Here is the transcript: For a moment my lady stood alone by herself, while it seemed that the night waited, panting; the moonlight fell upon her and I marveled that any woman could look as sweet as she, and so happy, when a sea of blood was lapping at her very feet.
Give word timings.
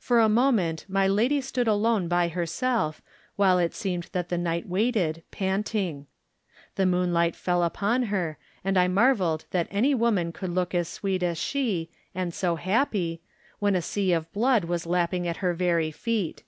For 0.00 0.18
a 0.18 0.28
moment 0.28 0.84
my 0.88 1.06
lady 1.06 1.40
stood 1.40 1.68
alone 1.68 2.08
by 2.08 2.26
herself, 2.26 3.00
while 3.36 3.56
it 3.56 3.72
seemed 3.72 4.08
that 4.10 4.30
the 4.30 4.36
night 4.36 4.66
waited, 4.66 5.22
panting; 5.30 6.08
the 6.74 6.86
moonlight 6.86 7.36
fell 7.36 7.62
upon 7.62 8.02
her 8.06 8.36
and 8.64 8.76
I 8.76 8.88
marveled 8.88 9.44
that 9.52 9.68
any 9.70 9.94
woman 9.94 10.32
could 10.32 10.50
look 10.50 10.74
as 10.74 10.88
sweet 10.88 11.22
as 11.22 11.38
she, 11.38 11.88
and 12.16 12.34
so 12.34 12.56
happy, 12.56 13.22
when 13.60 13.76
a 13.76 13.80
sea 13.80 14.12
of 14.12 14.32
blood 14.32 14.64
was 14.64 14.86
lapping 14.86 15.28
at 15.28 15.36
her 15.36 15.54
very 15.54 15.92
feet. 15.92 16.42